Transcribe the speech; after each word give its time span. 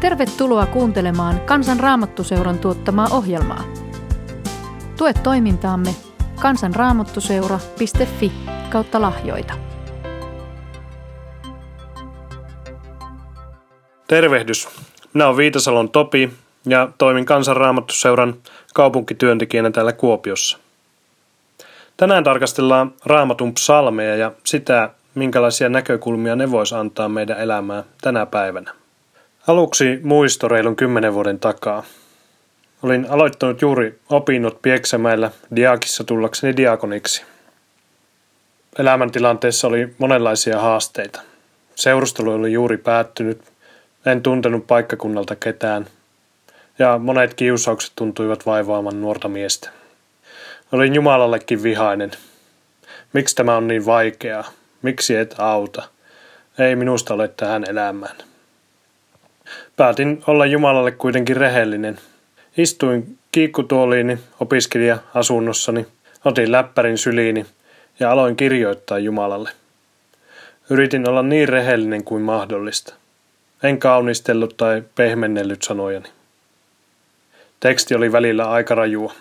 Tervetuloa 0.00 0.66
kuuntelemaan 0.66 1.40
Kansan 1.40 1.80
Raamattuseuran 1.80 2.58
tuottamaa 2.58 3.08
ohjelmaa. 3.10 3.64
Tue 4.96 5.12
toimintaamme 5.22 5.94
kansanraamattuseura.fi 6.40 8.32
kautta 8.70 9.00
lahjoita. 9.00 9.54
Tervehdys. 14.06 14.68
Minä 15.14 15.26
olen 15.26 15.36
Viitasalon 15.36 15.90
Topi 15.90 16.30
ja 16.66 16.88
toimin 16.98 17.24
Kansanraamattuseuran 17.24 18.34
kaupunkityöntekijänä 18.74 19.70
täällä 19.70 19.92
Kuopiossa. 19.92 20.58
Tänään 21.96 22.24
tarkastellaan 22.24 22.92
raamatun 23.06 23.54
psalmeja 23.54 24.16
ja 24.16 24.32
sitä, 24.44 24.90
minkälaisia 25.14 25.68
näkökulmia 25.68 26.36
ne 26.36 26.50
vois 26.50 26.72
antaa 26.72 27.08
meidän 27.08 27.40
elämään 27.40 27.84
tänä 28.00 28.26
päivänä. 28.26 28.77
Aluksi 29.48 30.00
muisto 30.02 30.48
reilun 30.48 30.76
kymmenen 30.76 31.14
vuoden 31.14 31.40
takaa. 31.40 31.84
Olin 32.82 33.06
aloittanut 33.10 33.62
juuri 33.62 33.98
opinnot 34.10 34.62
Pieksämäellä 34.62 35.30
diakissa 35.56 36.04
tullakseni 36.04 36.56
diakoniksi. 36.56 37.22
Elämäntilanteessa 38.78 39.68
oli 39.68 39.94
monenlaisia 39.98 40.60
haasteita. 40.60 41.20
Seurustelu 41.74 42.32
oli 42.32 42.52
juuri 42.52 42.76
päättynyt, 42.76 43.42
en 44.06 44.22
tuntenut 44.22 44.66
paikkakunnalta 44.66 45.36
ketään, 45.36 45.86
ja 46.78 46.98
monet 46.98 47.34
kiusaukset 47.34 47.92
tuntuivat 47.96 48.46
vaivaamaan 48.46 49.00
nuorta 49.00 49.28
miestä. 49.28 49.70
Olin 50.72 50.94
Jumalallekin 50.94 51.62
vihainen. 51.62 52.10
Miksi 53.12 53.36
tämä 53.36 53.56
on 53.56 53.68
niin 53.68 53.86
vaikeaa? 53.86 54.44
Miksi 54.82 55.16
et 55.16 55.34
auta? 55.38 55.82
Ei 56.58 56.76
minusta 56.76 57.14
ole 57.14 57.28
tähän 57.28 57.64
elämään. 57.68 58.27
Päätin 59.78 60.22
olla 60.26 60.46
Jumalalle 60.46 60.90
kuitenkin 60.90 61.36
rehellinen. 61.36 61.98
Istuin 62.56 63.18
kiikkutuoliini 63.32 64.18
opiskelija-asunnossani, 64.40 65.86
otin 66.24 66.52
läppärin 66.52 66.98
syliini 66.98 67.46
ja 68.00 68.10
aloin 68.10 68.36
kirjoittaa 68.36 68.98
Jumalalle. 68.98 69.50
Yritin 70.70 71.08
olla 71.08 71.22
niin 71.22 71.48
rehellinen 71.48 72.04
kuin 72.04 72.22
mahdollista. 72.22 72.94
En 73.62 73.78
kaunistellut 73.78 74.56
tai 74.56 74.82
pehmennellyt 74.94 75.62
sanojani. 75.62 76.08
Teksti 77.60 77.94
oli 77.94 78.12
välillä 78.12 78.50
aika 78.50 78.74
rajua. 78.74 79.12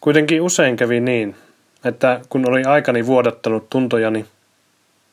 Kuitenkin 0.00 0.42
usein 0.42 0.76
kävi 0.76 1.00
niin, 1.00 1.36
että 1.84 2.20
kun 2.28 2.48
oli 2.48 2.64
aikani 2.64 3.06
vuodattanut 3.06 3.70
tuntojani, 3.70 4.26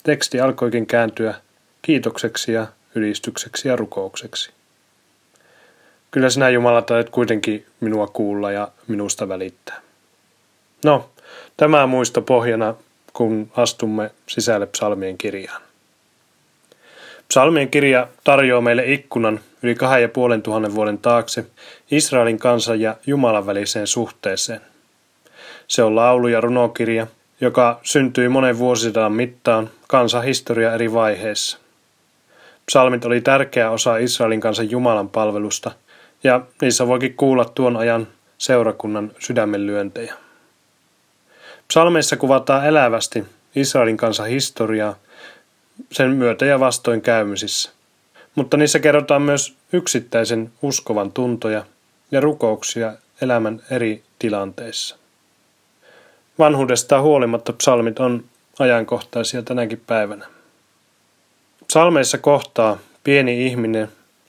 teksti 0.04 0.40
alkoikin 0.40 0.86
kääntyä 0.86 1.34
kiitokseksi 1.82 2.52
ja 2.52 2.68
ylistykseksi 2.98 3.68
ja 3.68 3.76
rukoukseksi. 3.76 4.52
Kyllä 6.12 6.30
sinä 6.30 6.50
Jumala 6.50 6.82
taidat 6.82 7.10
kuitenkin 7.10 7.66
minua 7.80 8.08
kuulla 8.08 8.52
ja 8.52 8.68
minusta 8.88 9.28
välittää. 9.28 9.82
No, 10.86 11.10
tämä 11.58 11.88
muisto 11.88 12.22
pohjana, 12.22 12.76
kun 13.14 13.52
astumme 13.56 14.12
sisälle 14.28 14.66
psalmien 14.66 15.18
kirjaan. 15.18 15.62
Psalmien 17.28 17.70
kirja 17.70 18.08
tarjoaa 18.24 18.62
meille 18.62 18.84
ikkunan 18.86 19.40
yli 19.64 19.76
kahden 19.76 20.02
ja 20.02 20.10
puolen 20.10 20.42
tuhannen 20.42 20.76
vuoden 20.76 20.98
taakse 20.98 21.46
Israelin 21.92 22.40
kansan 22.40 22.82
ja 22.82 22.96
Jumalan 23.08 23.46
väliseen 23.46 23.88
suhteeseen. 23.88 24.62
Se 25.68 25.84
on 25.84 25.96
laulu- 25.96 26.28
ja 26.28 26.42
runokirja, 26.42 27.08
joka 27.42 27.80
syntyi 27.84 28.30
monen 28.30 28.58
vuosisadan 28.58 29.12
mittaan 29.12 29.70
kansahistoria 29.88 30.74
eri 30.74 30.94
vaiheissa. 30.94 31.58
Psalmit 32.72 33.06
oli 33.06 33.22
tärkeä 33.22 33.72
osa 33.72 33.98
Israelin 33.98 34.40
kansan 34.40 34.72
Jumalan 34.72 35.10
palvelusta, 35.10 35.72
ja 36.24 36.42
niissä 36.62 36.88
voikin 36.88 37.14
kuulla 37.14 37.46
tuon 37.46 37.78
ajan 37.78 38.08
seurakunnan 38.38 39.12
sydämenlyöntejä. 39.20 40.14
Psalmeissa 41.68 42.18
kuvataan 42.18 42.66
elävästi 42.66 43.26
Israelin 43.56 43.98
kansan 43.98 44.28
historiaa 44.28 44.96
sen 45.92 46.12
myötä 46.12 46.46
ja 46.46 46.60
vastoin 46.60 47.02
käymisissä. 47.02 47.72
Mutta 48.36 48.58
niissä 48.58 48.80
kerrotaan 48.80 49.22
myös 49.22 49.56
yksittäisen 49.74 50.52
uskovan 50.62 51.12
tuntoja 51.12 51.64
ja 52.12 52.22
rukouksia 52.22 52.94
elämän 53.22 53.62
eri 53.72 54.04
tilanteissa. 54.20 54.98
Vanhuudesta 56.40 57.02
huolimatta 57.02 57.54
psalmit 57.54 58.00
on 58.00 58.24
ajankohtaisia 58.60 59.42
tänäkin 59.42 59.82
päivänä. 59.88 60.37
Psalmeissa 61.68 62.18
kohtaa 62.18 62.78
pieni 63.04 63.48
ihminen 63.48 63.88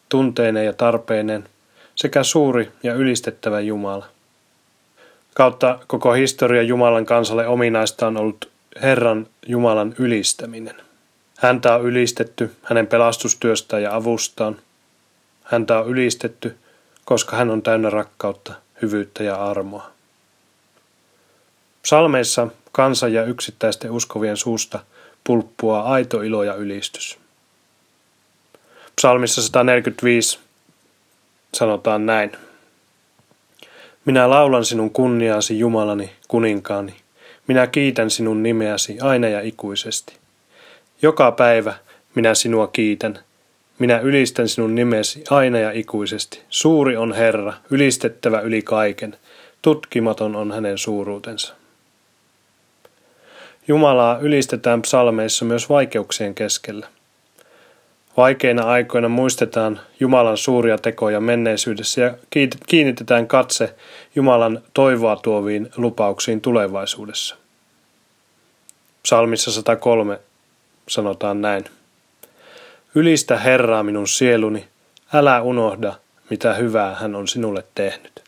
tunteineen 0.08 0.66
ja 0.66 0.72
tarpeineen 0.72 1.48
sekä 1.94 2.22
suuri 2.22 2.72
ja 2.82 2.94
ylistettävä 2.94 3.60
Jumala. 3.60 4.06
Kautta 5.34 5.78
koko 5.86 6.12
historia 6.12 6.62
Jumalan 6.62 7.06
kansalle 7.06 7.46
ominaista 7.46 8.06
on 8.06 8.16
ollut 8.16 8.50
Herran 8.82 9.26
Jumalan 9.46 9.94
ylistäminen. 9.98 10.74
Häntä 11.38 11.74
on 11.74 11.82
ylistetty 11.82 12.56
hänen 12.62 12.86
pelastustyöstään 12.86 13.82
ja 13.82 13.94
avustaan. 13.94 14.56
Häntä 15.44 15.78
on 15.78 15.88
ylistetty, 15.88 16.56
koska 17.04 17.36
hän 17.36 17.50
on 17.50 17.62
täynnä 17.62 17.90
rakkautta, 17.90 18.52
hyvyyttä 18.82 19.24
ja 19.24 19.36
armoa. 19.36 19.90
Psalmeissa 21.82 22.48
kansan 22.72 23.12
ja 23.12 23.24
yksittäisten 23.24 23.90
uskovien 23.90 24.36
suusta 24.36 24.80
pulppua 25.24 25.80
aito 25.80 26.22
ilo 26.22 26.42
ja 26.42 26.54
ylistys. 26.54 27.18
Psalmissa 28.98 29.42
145 29.42 30.38
sanotaan 31.54 32.06
näin. 32.06 32.32
Minä 34.04 34.30
laulan 34.30 34.64
sinun 34.64 34.90
kunniaasi 34.90 35.58
Jumalani, 35.58 36.10
kuninkaani. 36.28 36.96
Minä 37.46 37.66
kiitän 37.66 38.10
sinun 38.10 38.42
nimeäsi 38.42 39.00
aina 39.00 39.28
ja 39.28 39.40
ikuisesti. 39.40 40.16
Joka 41.02 41.32
päivä 41.32 41.74
minä 42.14 42.34
sinua 42.34 42.66
kiitän. 42.66 43.18
Minä 43.78 43.98
ylistän 43.98 44.48
sinun 44.48 44.74
nimesi 44.74 45.24
aina 45.30 45.58
ja 45.58 45.72
ikuisesti. 45.72 46.42
Suuri 46.50 46.96
on 46.96 47.12
Herra, 47.12 47.52
ylistettävä 47.70 48.40
yli 48.40 48.62
kaiken. 48.62 49.16
Tutkimaton 49.62 50.36
on 50.36 50.52
hänen 50.52 50.78
suuruutensa. 50.78 51.54
Jumalaa 53.68 54.18
ylistetään 54.18 54.82
psalmeissa 54.82 55.44
myös 55.44 55.68
vaikeuksien 55.68 56.34
keskellä. 56.34 56.88
Vaikeina 58.18 58.62
aikoina 58.62 59.08
muistetaan 59.08 59.80
Jumalan 60.00 60.36
suuria 60.36 60.78
tekoja 60.78 61.20
menneisyydessä 61.20 62.00
ja 62.00 62.14
kiinnitetään 62.66 63.26
katse 63.26 63.74
Jumalan 64.14 64.62
toivoa 64.74 65.16
tuoviin 65.16 65.70
lupauksiin 65.76 66.40
tulevaisuudessa. 66.40 67.36
Psalmissa 69.02 69.52
103 69.52 70.20
sanotaan 70.88 71.40
näin. 71.40 71.64
Ylistä 72.94 73.36
Herraa 73.36 73.82
minun 73.82 74.08
sieluni, 74.08 74.68
älä 75.14 75.42
unohda, 75.42 75.94
mitä 76.30 76.54
hyvää 76.54 76.94
hän 76.94 77.14
on 77.14 77.28
sinulle 77.28 77.64
tehnyt. 77.74 78.22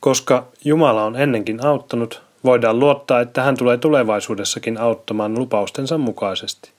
Koska 0.00 0.46
Jumala 0.64 1.04
on 1.04 1.16
ennenkin 1.16 1.66
auttanut, 1.66 2.22
voidaan 2.44 2.78
luottaa, 2.78 3.20
että 3.20 3.42
hän 3.42 3.56
tulee 3.56 3.76
tulevaisuudessakin 3.76 4.78
auttamaan 4.78 5.38
lupaustensa 5.38 5.98
mukaisesti, 5.98 6.71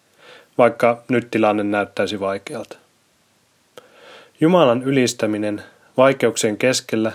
vaikka 0.58 1.04
nyt 1.10 1.32
tilanne 1.32 1.64
näyttäisi 1.64 2.20
vaikealta. 2.20 2.78
Jumalan 4.42 4.84
ylistäminen 4.84 5.64
vaikeuksien 5.98 6.58
keskellä 6.58 7.12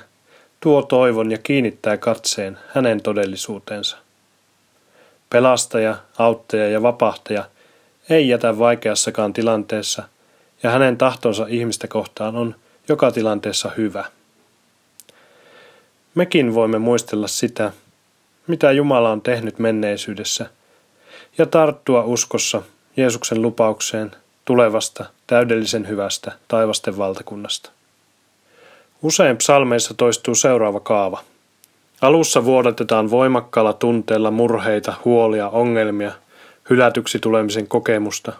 tuo 0.61 0.83
toivon 0.83 1.31
ja 1.31 1.39
kiinnittää 1.39 1.97
katseen 1.97 2.59
hänen 2.75 3.03
todellisuutensa. 3.03 3.97
Pelastaja, 5.31 5.97
auttaja 6.19 6.69
ja 6.69 6.83
vapahtaja 6.83 7.45
ei 8.11 8.29
jätä 8.29 8.59
vaikeassakaan 8.59 9.33
tilanteessa, 9.33 10.03
ja 10.63 10.71
hänen 10.71 10.97
tahtonsa 10.97 11.47
ihmistä 11.49 11.89
kohtaan 11.89 12.37
on 12.37 12.55
joka 12.89 13.11
tilanteessa 13.11 13.71
hyvä. 13.77 14.05
Mekin 16.15 16.55
voimme 16.55 16.79
muistella 16.79 17.29
sitä, 17.29 17.73
mitä 18.47 18.73
Jumala 18.73 19.11
on 19.11 19.23
tehnyt 19.23 19.59
menneisyydessä, 19.59 20.51
ja 21.39 21.47
tarttua 21.47 22.03
uskossa 22.03 22.63
Jeesuksen 22.99 23.43
lupaukseen 23.43 24.11
tulevasta 24.45 25.05
täydellisen 25.27 25.89
hyvästä 25.89 26.33
taivasten 26.49 26.99
valtakunnasta. 26.99 27.71
Usein 29.03 29.37
psalmeissa 29.37 29.95
toistuu 29.95 30.35
seuraava 30.35 30.81
kaava. 30.81 31.23
Alussa 32.01 32.45
vuodatetaan 32.45 33.11
voimakkaalla 33.11 33.73
tunteella 33.73 34.31
murheita, 34.31 34.95
huolia, 35.05 35.49
ongelmia, 35.49 36.13
hylätyksi 36.71 37.19
tulemisen 37.19 37.69
kokemusta 37.69 38.33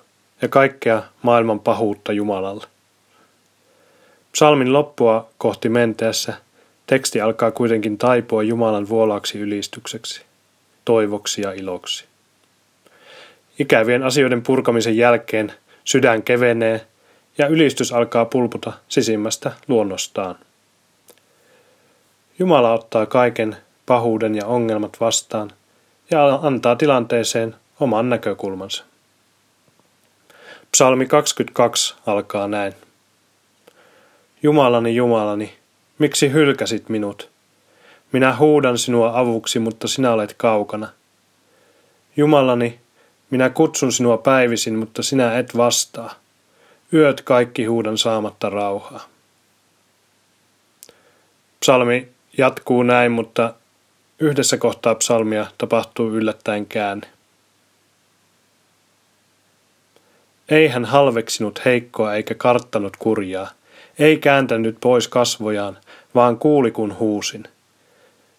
ja 0.43 0.49
kaikkea 0.49 1.03
maailman 1.23 1.61
pahuutta 1.61 2.13
Jumalalle. 2.13 2.67
Psalmin 4.33 4.73
loppua 4.73 5.29
kohti 5.39 5.69
menteessä 5.69 6.35
teksti 6.87 7.21
alkaa 7.21 7.51
kuitenkin 7.51 7.99
taipua 7.99 8.43
Jumalan 8.43 8.89
vuolaaksi 8.89 9.39
ylistykseksi, 9.39 10.23
toivoksi 10.85 11.43
ja 11.43 11.53
iloksi. 11.53 12.08
Ikävien 13.59 14.03
asioiden 14.03 14.43
purkamisen 14.43 14.97
jälkeen 14.97 15.53
Sydän 15.85 16.23
kevenee 16.23 16.87
ja 17.39 17.47
ylistys 17.47 17.93
alkaa 17.93 18.25
pulputa 18.25 18.73
sisimmästä 18.89 19.53
luonnostaan. 19.69 20.37
Jumala 22.39 22.73
ottaa 22.73 23.07
kaiken 23.07 23.57
pahuuden 23.87 24.35
ja 24.35 24.47
ongelmat 24.47 24.97
vastaan 25.01 25.53
ja 26.11 26.35
antaa 26.43 26.77
tilanteeseen 26.77 27.55
oman 27.81 28.09
näkökulmansa. 28.09 28.85
Psalmi 30.73 31.07
22 31.07 31.95
alkaa 32.07 32.49
näin. 32.49 32.75
Jumalani, 34.43 34.95
Jumalani, 34.95 35.53
miksi 35.99 36.33
hylkäsit 36.33 36.89
minut? 36.89 37.31
Minä 38.13 38.37
huudan 38.37 38.79
sinua 38.79 39.19
avuksi, 39.19 39.59
mutta 39.59 39.89
sinä 39.89 40.13
olet 40.13 40.35
kaukana. 40.37 40.89
Jumalani, 42.17 42.79
minä 43.31 43.51
kutsun 43.51 43.93
sinua 43.93 44.19
päivisin, 44.19 44.75
mutta 44.75 45.03
sinä 45.03 45.39
et 45.39 45.57
vastaa. 45.57 46.15
Yöt 46.93 47.21
kaikki 47.21 47.65
huudan 47.65 47.99
saamatta 47.99 48.51
rauhaa. 48.51 49.09
Psalmi 51.61 52.09
jatkuu 52.39 52.83
näin, 52.83 53.13
mutta 53.13 53.55
yhdessä 54.19 54.57
kohtaa 54.57 54.95
psalmia 54.95 55.47
tapahtuu 55.59 56.11
yllättäen 56.11 56.67
käänne. 56.67 57.07
Ei 60.49 60.69
hän 60.69 60.85
halveksinut 60.85 61.65
heikkoa 61.65 62.15
eikä 62.15 62.35
karttanut 62.35 62.97
kurjaa, 62.97 63.51
ei 63.99 64.17
kääntänyt 64.17 64.77
pois 64.81 65.09
kasvojaan, 65.09 65.79
vaan 66.15 66.39
kuuli 66.39 66.71
kun 66.71 66.99
huusin. 66.99 67.45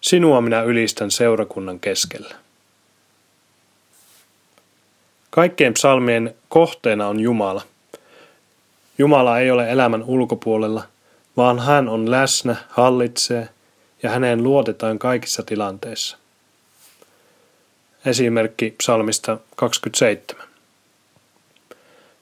Sinua 0.00 0.40
minä 0.40 0.62
ylistän 0.62 1.10
seurakunnan 1.10 1.80
keskellä. 1.80 2.34
Kaikkien 5.30 5.74
psalmien 5.74 6.34
kohteena 6.48 7.08
on 7.08 7.20
Jumala. 7.20 7.62
Jumala 8.98 9.38
ei 9.38 9.50
ole 9.50 9.70
elämän 9.70 10.02
ulkopuolella, 10.02 10.82
vaan 11.36 11.58
hän 11.58 11.88
on 11.88 12.10
läsnä, 12.10 12.56
hallitsee 12.68 13.48
ja 14.02 14.10
häneen 14.10 14.42
luotetaan 14.42 14.98
kaikissa 14.98 15.42
tilanteissa. 15.42 16.16
Esimerkki 18.04 18.74
psalmista 18.78 19.38
27. 19.56 20.46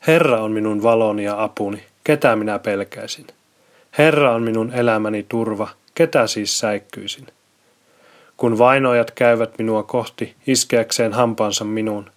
Herra 0.06 0.43
on 0.43 0.52
minun 0.52 0.82
valoni 0.82 1.25
ja 1.25 1.43
apuni, 1.43 1.82
ketä 2.05 2.37
minä 2.37 2.58
pelkäisin. 2.58 3.26
Herra 3.99 4.34
on 4.34 4.43
minun 4.43 4.72
elämäni 4.72 5.26
turva, 5.28 5.69
ketä 5.94 6.26
siis 6.26 6.58
säikkyisin. 6.58 7.26
Kun 8.37 8.58
vainoajat 8.58 9.10
käyvät 9.10 9.58
minua 9.58 9.82
kohti 9.82 10.34
iskeäkseen 10.46 11.12
hampaansa 11.12 11.64
minuun, 11.64 12.10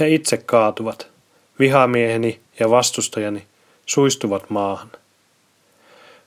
he 0.00 0.08
itse 0.08 0.36
kaatuvat, 0.36 1.08
vihamieheni 1.58 2.40
ja 2.60 2.70
vastustajani 2.70 3.46
suistuvat 3.86 4.50
maahan. 4.50 4.90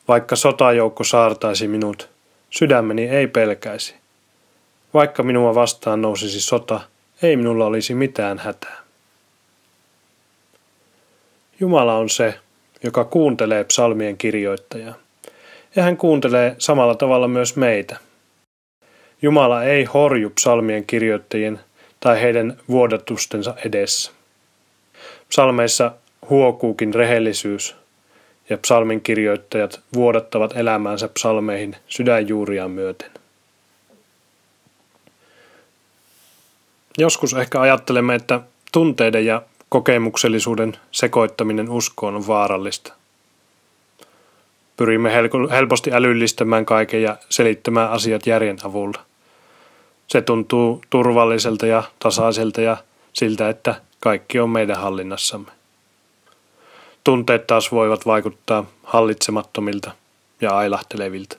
Vaikka 0.08 0.36
sotajoukko 0.36 1.04
saartaisi 1.04 1.68
minut, 1.68 2.10
sydämeni 2.50 3.10
ei 3.10 3.28
pelkäisi. 3.28 3.96
Vaikka 4.94 5.24
minua 5.24 5.56
vastaan 5.56 6.02
nousisi 6.02 6.42
sota, 6.42 6.80
ei 7.22 7.36
minulla 7.36 7.66
olisi 7.66 7.94
mitään 7.94 8.38
hätää. 8.40 8.84
Jumala 11.60 11.98
on 11.98 12.10
se, 12.10 12.40
joka 12.84 13.04
kuuntelee 13.04 13.64
psalmien 13.64 14.18
kirjoittajaa. 14.18 14.94
Ja 15.76 15.84
hän 15.84 15.98
kuuntelee 15.98 16.56
samalla 16.60 16.96
tavalla 16.96 17.28
myös 17.28 17.56
meitä. 17.56 17.98
Jumala 19.22 19.64
ei 19.64 19.84
horju 19.84 20.30
psalmien 20.30 20.86
kirjoittajien 20.86 21.60
tai 22.04 22.22
heidän 22.22 22.58
vuodatustensa 22.70 23.54
edessä. 23.66 24.12
Psalmeissa 25.30 25.92
huokuukin 26.30 26.94
rehellisyys, 26.94 27.76
ja 28.50 28.58
psalmin 28.58 29.02
kirjoittajat 29.02 29.82
vuodattavat 29.94 30.58
elämäänsä 30.58 31.08
psalmeihin 31.08 31.76
sydänjuuriaan 31.88 32.72
myöten. 32.72 33.12
Joskus 36.98 37.34
ehkä 37.34 37.62
ajattelemme, 37.62 38.16
että 38.16 38.40
tunteiden 38.72 39.26
ja 39.26 39.42
kokemuksellisuuden 39.70 40.78
sekoittaminen 40.92 41.70
uskoon 41.70 42.16
on 42.16 42.28
vaarallista. 42.28 42.94
Pyrimme 44.78 45.12
helposti 45.52 45.94
älyllistämään 45.94 46.66
kaiken 46.66 47.02
ja 47.02 47.18
selittämään 47.30 47.92
asiat 47.92 48.28
järjen 48.28 48.58
avulla. 48.64 49.13
Se 50.14 50.22
tuntuu 50.22 50.82
turvalliselta 50.90 51.66
ja 51.66 51.84
tasaiselta 52.00 52.62
ja 52.62 52.78
siltä, 53.14 53.50
että 53.50 53.76
kaikki 54.00 54.40
on 54.40 54.50
meidän 54.50 54.78
hallinnassamme. 54.78 55.52
Tunteet 57.04 57.48
taas 57.48 57.72
voivat 57.72 58.06
vaikuttaa 58.06 58.66
hallitsemattomilta 58.84 59.92
ja 60.42 60.58
ailahtelevilta. 60.58 61.38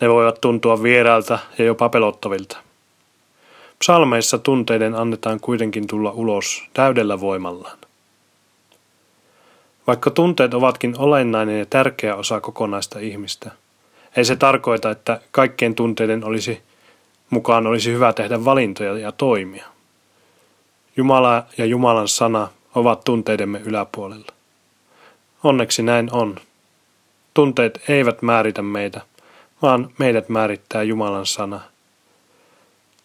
Ne 0.00 0.08
voivat 0.08 0.40
tuntua 0.40 0.82
vierailta 0.82 1.38
ja 1.58 1.64
jopa 1.64 1.88
pelottavilta. 1.88 2.56
Psalmeissa 3.78 4.38
tunteiden 4.38 4.94
annetaan 4.94 5.40
kuitenkin 5.40 5.86
tulla 5.86 6.10
ulos 6.10 6.62
täydellä 6.74 7.20
voimallaan. 7.20 7.78
Vaikka 9.86 10.10
tunteet 10.10 10.54
ovatkin 10.54 10.94
olennainen 10.98 11.58
ja 11.58 11.66
tärkeä 11.66 12.14
osa 12.14 12.40
kokonaista 12.40 12.98
ihmistä, 12.98 13.50
ei 14.16 14.24
se 14.24 14.36
tarkoita, 14.36 14.90
että 14.90 15.20
kaikkien 15.30 15.74
tunteiden 15.74 16.24
olisi 16.24 16.65
mukaan 17.30 17.66
olisi 17.66 17.92
hyvä 17.92 18.12
tehdä 18.12 18.44
valintoja 18.44 18.98
ja 18.98 19.12
toimia. 19.12 19.66
Jumala 20.96 21.46
ja 21.58 21.64
Jumalan 21.64 22.08
sana 22.08 22.48
ovat 22.74 23.04
tunteidemme 23.04 23.60
yläpuolella. 23.64 24.32
Onneksi 25.44 25.82
näin 25.82 26.08
on. 26.12 26.36
Tunteet 27.34 27.80
eivät 27.88 28.22
määritä 28.22 28.62
meitä, 28.62 29.00
vaan 29.62 29.90
meidät 29.98 30.28
määrittää 30.28 30.82
Jumalan 30.82 31.26
sana– 31.26 31.60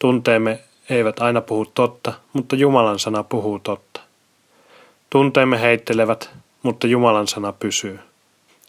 Tunteemme 0.01 0.59
eivät 0.89 1.19
aina 1.19 1.41
puhu 1.41 1.65
totta, 1.65 2.13
mutta 2.33 2.55
Jumalan 2.55 2.99
sana 2.99 3.23
puhuu 3.23 3.59
totta. 3.59 4.01
Tunteemme 5.09 5.61
heittelevät, 5.61 6.29
mutta 6.63 6.87
Jumalan 6.87 7.27
sana 7.27 7.53
pysyy. 7.53 7.99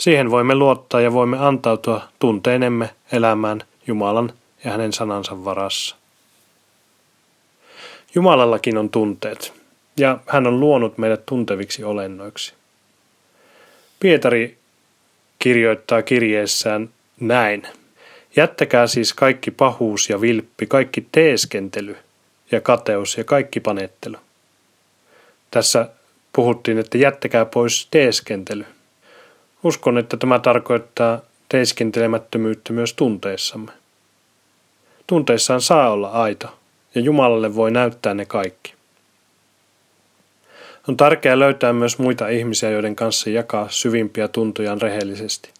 Siihen 0.00 0.30
voimme 0.30 0.54
luottaa 0.54 1.00
ja 1.00 1.12
voimme 1.12 1.38
antautua 1.38 2.00
tunteinemme 2.18 2.90
elämään 3.12 3.62
Jumalan 3.86 4.32
ja 4.64 4.70
hänen 4.70 4.92
sanansa 4.92 5.44
varassa. 5.44 5.96
Jumalallakin 8.14 8.78
on 8.78 8.90
tunteet, 8.90 9.52
ja 9.96 10.18
hän 10.26 10.46
on 10.46 10.60
luonut 10.60 10.98
meidät 10.98 11.26
tunteviksi 11.26 11.84
olennoiksi. 11.84 12.54
Pietari 14.00 14.58
kirjoittaa 15.38 16.02
kirjeessään 16.02 16.88
näin. 17.20 17.66
Jättäkää 18.36 18.86
siis 18.86 19.14
kaikki 19.14 19.50
pahuus 19.50 20.10
ja 20.10 20.20
vilppi, 20.20 20.66
kaikki 20.66 21.06
teeskentely 21.12 21.96
ja 22.52 22.60
kateus 22.60 23.18
ja 23.18 23.24
kaikki 23.24 23.60
panettelu. 23.60 24.16
Tässä 25.50 25.88
puhuttiin, 26.32 26.78
että 26.78 26.98
jättäkää 26.98 27.44
pois 27.44 27.88
teeskentely. 27.90 28.64
Uskon, 29.64 29.98
että 29.98 30.16
tämä 30.16 30.38
tarkoittaa 30.38 31.20
teeskentelemättömyyttä 31.48 32.72
myös 32.72 32.94
tunteissamme. 32.94 33.72
Tunteissaan 35.06 35.60
saa 35.60 35.90
olla 35.90 36.08
aito, 36.08 36.58
ja 36.94 37.00
Jumalalle 37.00 37.54
voi 37.54 37.70
näyttää 37.70 38.14
ne 38.14 38.24
kaikki. 38.24 38.74
On 40.88 40.96
tärkeää 40.96 41.38
löytää 41.38 41.72
myös 41.72 41.98
muita 41.98 42.28
ihmisiä, 42.28 42.70
joiden 42.70 42.96
kanssa 42.96 43.30
jakaa 43.30 43.66
syvimpiä 43.70 44.28
tuntojaan 44.28 44.82
rehellisesti. 44.82 45.50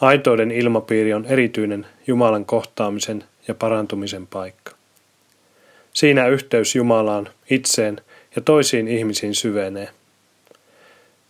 Aitouden 0.00 0.50
ilmapiiri 0.50 1.14
on 1.14 1.24
erityinen 1.26 1.86
Jumalan 2.06 2.44
kohtaamisen 2.44 3.24
ja 3.48 3.54
parantumisen 3.54 4.26
paikka. 4.26 4.72
Siinä 5.92 6.26
yhteys 6.28 6.74
Jumalaan, 6.74 7.28
itseen 7.50 8.00
ja 8.36 8.42
toisiin 8.42 8.88
ihmisiin 8.88 9.34
syvenee. 9.34 9.88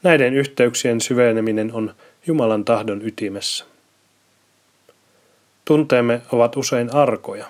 Näiden 0.03 0.35
yhteyksien 0.35 1.01
syveneminen 1.01 1.73
on 1.73 1.95
Jumalan 2.27 2.65
tahdon 2.65 3.07
ytimessä. 3.07 3.65
Tunteemme 5.69 6.23
ovat 6.33 6.57
usein 6.57 6.95
arkoja. 6.95 7.47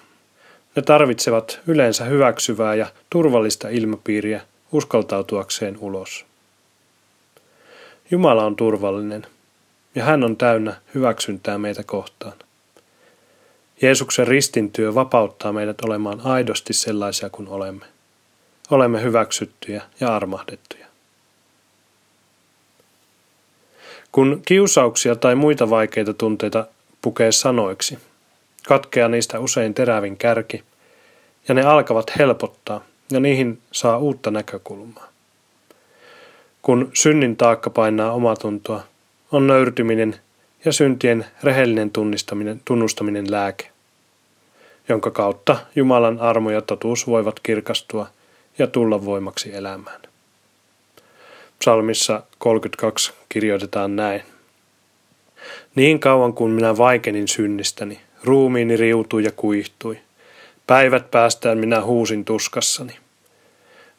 Ne 0.77 0.83
tarvitsevat 0.83 1.61
yleensä 1.67 2.05
hyväksyvää 2.05 2.75
ja 2.75 2.87
turvallista 3.11 3.69
ilmapiiriä 3.69 4.41
uskaltautuakseen 4.73 5.77
ulos. 5.81 6.27
Jumala 8.11 8.45
on 8.45 8.57
turvallinen– 8.57 9.27
ja 9.95 10.05
hän 10.05 10.25
on 10.25 10.37
täynnä 10.37 10.77
hyväksyntää 10.95 11.59
meitä 11.59 11.83
kohtaan. 11.83 12.33
Jeesuksen 13.83 14.27
ristintyö 14.27 14.95
vapauttaa 14.95 15.53
meidät 15.53 15.81
olemaan 15.81 16.21
aidosti 16.25 16.73
sellaisia 16.73 17.31
kuin 17.31 17.49
olemme. 17.49 17.87
Olemme 18.71 19.03
hyväksyttyjä 19.03 19.83
ja 20.01 20.17
armahdettuja. 20.17 20.87
Kun 24.13 24.43
kiusauksia 24.47 25.17
tai 25.17 25.35
muita 25.35 25.71
vaikeita 25.71 26.15
tunteita 26.15 26.67
pukee 27.03 27.33
sanoiksi, 27.33 27.99
katkeaa 28.67 29.09
niistä 29.09 29.41
usein 29.41 29.75
terävin 29.75 30.17
kärki, 30.17 30.63
ja 31.49 31.55
ne 31.55 31.63
alkavat 31.63 32.19
helpottaa, 32.19 32.85
ja 33.11 33.21
niihin 33.21 33.59
saa 33.73 33.99
uutta 33.99 34.31
näkökulmaa. 34.31 35.09
Kun 36.63 36.91
synnin 36.95 37.37
taakka 37.37 37.71
painaa 37.71 38.13
omatuntoa, 38.13 38.83
on 39.33 39.47
nöyrtyminen 39.47 40.17
ja 40.65 40.73
syntien 40.73 41.27
rehellinen 41.43 41.91
tunnistaminen, 41.91 42.61
tunnustaminen 42.65 43.31
lääke, 43.31 43.69
jonka 44.89 45.11
kautta 45.11 45.57
Jumalan 45.77 46.21
armo 46.21 46.51
ja 46.51 46.63
totuus 46.63 47.07
voivat 47.07 47.41
kirkastua 47.41 48.07
ja 48.59 48.67
tulla 48.67 49.05
voimaksi 49.05 49.55
elämään. 49.55 50.01
Psalmissa 51.59 52.23
32 52.39 53.13
kirjoitetaan 53.29 53.97
näin. 53.97 54.23
Niin 55.75 56.01
kauan 56.01 56.33
kuin 56.33 56.51
minä 56.51 56.77
vaikenin 56.77 57.29
synnistäni, 57.29 58.01
ruumiini 58.25 58.77
riutui 58.77 59.25
ja 59.25 59.33
kuihtui. 59.33 59.99
Päivät 60.67 61.11
päästään 61.11 61.59
minä 61.59 61.83
huusin 61.83 62.25
tuskassani. 62.25 62.97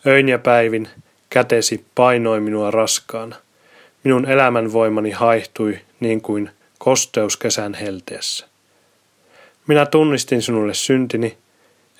Öin 0.07 0.29
ja 0.29 0.39
päivin 0.39 0.89
kätesi 1.29 1.85
painoi 1.95 2.39
minua 2.39 2.71
raskaana. 2.71 3.35
Minun 4.03 4.25
elämän 4.25 4.73
voimani 4.73 5.11
haihtui 5.11 5.79
niin 5.99 6.21
kuin 6.21 6.49
kosteus 6.77 7.37
kesän 7.37 7.73
helteessä. 7.73 8.47
Minä 9.67 9.85
tunnistin 9.85 10.41
sinulle 10.41 10.73
syntini, 10.73 11.37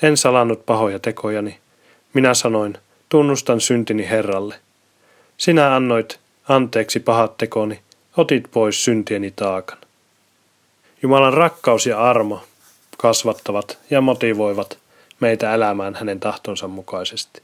en 0.01 0.17
salannut 0.17 0.65
pahoja 0.65 0.99
tekojani. 0.99 1.57
Minä 2.13 2.33
sanoin, 2.33 2.77
tunnustan 3.09 3.61
syntini 3.61 4.09
Herralle. 4.09 4.55
Sinä 5.37 5.75
annoit 5.75 6.19
anteeksi 6.49 6.99
pahat 6.99 7.37
tekoni, 7.37 7.79
otit 8.17 8.43
pois 8.51 8.85
syntieni 8.85 9.33
taakan. 9.35 9.77
Jumalan 11.03 11.33
rakkaus 11.33 11.85
ja 11.85 12.01
armo 12.01 12.43
kasvattavat 12.97 13.77
ja 13.89 14.01
motivoivat 14.01 14.77
meitä 15.19 15.53
elämään 15.53 15.95
hänen 15.95 16.19
tahtonsa 16.19 16.67
mukaisesti. 16.67 17.41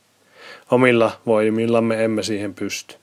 Omilla 0.72 1.12
voimillamme 1.26 2.04
emme 2.04 2.24
siihen 2.24 2.54
pysty. 2.54 2.96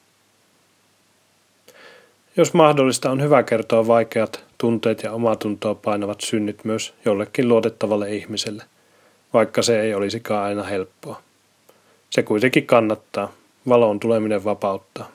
Jos 2.37 2.55
mahdollista, 2.55 3.11
on 3.11 3.23
hyvä 3.23 3.43
kertoa 3.43 3.87
vaikeat 3.87 4.45
tunteet 4.59 5.03
ja 5.03 5.13
omatuntoa 5.13 5.75
painavat 5.75 6.21
synnit 6.21 6.65
myös 6.65 6.95
jollekin 7.05 7.49
luotettavalle 7.49 8.15
ihmiselle, 8.15 8.65
vaikka 9.33 9.63
se 9.63 9.81
ei 9.81 9.95
olisikaan 9.95 10.45
aina 10.45 10.63
helppoa. 10.63 11.21
Se 12.11 12.23
kuitenkin 12.23 12.67
kannattaa. 12.67 13.33
Valon 13.69 14.01
tuleminen 14.01 14.45
vapauttaa. 14.45 15.11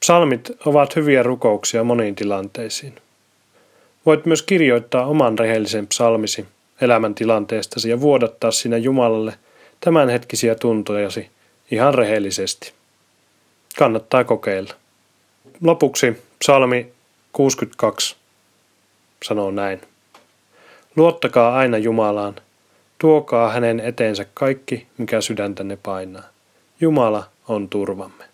Psalmit 0.00 0.50
ovat 0.66 0.96
hyviä 0.96 1.22
rukouksia 1.22 1.84
moniin 1.84 2.14
tilanteisiin. 2.14 3.03
Voit 4.06 4.26
myös 4.26 4.42
kirjoittaa 4.42 5.06
oman 5.06 5.38
rehellisen 5.38 5.86
psalmisi 5.86 6.46
elämäntilanteestasi 6.80 7.90
ja 7.90 8.00
vuodattaa 8.00 8.50
sinä 8.50 8.76
Jumalalle 8.76 9.34
tämänhetkisiä 9.80 10.54
tuntojasi 10.54 11.30
ihan 11.70 11.94
rehellisesti. 11.94 12.72
Kannattaa 13.78 14.24
kokeilla. 14.24 14.74
Lopuksi 15.60 16.22
psalmi 16.38 16.92
62 17.32 18.16
sanoo 19.24 19.50
näin. 19.50 19.80
Luottakaa 20.96 21.56
aina 21.56 21.78
Jumalaan, 21.78 22.34
tuokaa 22.98 23.50
hänen 23.50 23.80
eteensä 23.80 24.26
kaikki, 24.34 24.86
mikä 24.98 25.20
sydäntänne 25.20 25.78
painaa. 25.82 26.22
Jumala 26.80 27.24
on 27.48 27.68
turvamme. 27.68 28.33